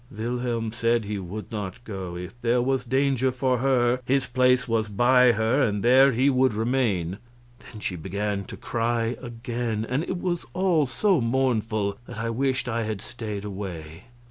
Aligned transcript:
Wilhelm 0.09 0.71
said 0.71 1.05
he 1.05 1.19
would 1.19 1.51
not 1.51 1.83
go; 1.83 2.17
if 2.17 2.33
there 2.41 2.59
was 2.59 2.85
danger 2.85 3.31
for 3.31 3.59
her, 3.59 3.99
his 4.03 4.25
place 4.25 4.67
was 4.67 4.87
by 4.87 5.33
her, 5.33 5.61
and 5.61 5.83
there 5.83 6.11
he 6.11 6.27
would 6.27 6.55
remain. 6.55 7.19
Then 7.59 7.81
she 7.81 7.95
began 7.95 8.45
to 8.45 8.57
cry 8.57 9.15
again, 9.21 9.85
and 9.87 10.01
it 10.01 10.17
was 10.17 10.43
all 10.53 10.87
so 10.87 11.21
mournful 11.21 11.99
that 12.07 12.17
I 12.17 12.31
wished 12.31 12.67
I 12.67 12.81
had 12.81 12.99
stayed 12.99 13.45
away. 13.45 14.05